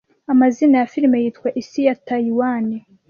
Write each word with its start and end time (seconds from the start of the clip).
amazina 0.31 0.75
ya 0.79 0.89
firime 0.93 1.17
yitwa 1.23 1.49
Isi 1.61 1.81
ya 1.87 1.95
Tayiwani 2.05 2.77